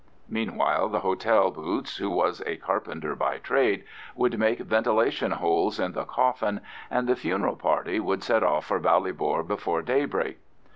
[0.27, 3.83] Meanwhile the hotel boots, who was a carpenter by trade,
[4.15, 8.79] would make ventilation holes in the coffin, and the "funeral" party would set off for
[8.79, 10.39] Ballybor before daybreak.